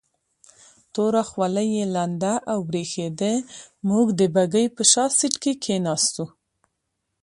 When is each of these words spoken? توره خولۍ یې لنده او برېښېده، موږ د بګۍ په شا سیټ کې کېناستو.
توره 0.93 1.23
خولۍ 1.29 1.67
یې 1.77 1.85
لنده 1.95 2.33
او 2.51 2.59
برېښېده، 2.69 3.33
موږ 3.89 4.07
د 4.19 4.21
بګۍ 4.35 4.65
په 4.75 4.83
شا 4.91 5.05
سیټ 5.17 5.35
کې 5.43 5.53
کېناستو. 5.63 6.25